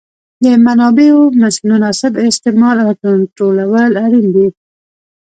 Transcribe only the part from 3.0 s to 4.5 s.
کنټرولول اړین دي.